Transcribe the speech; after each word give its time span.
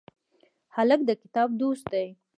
هلک 0.75 0.99
د 1.09 1.11
کتاب 1.21 1.49
دوست 1.61 1.85
دی. 1.93 2.07